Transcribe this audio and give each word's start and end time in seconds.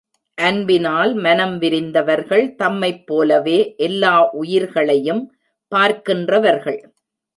அன்பினால் 0.35 1.13
மனம் 1.13 1.59
விரிந்தவர்கள், 1.59 2.55
தம்மைப் 2.55 3.07
போலவே 3.07 3.73
எல்லா 3.77 4.29
உயிர்களையும் 4.31 5.33
பார்க்கின்றவர்கள். 5.75 6.79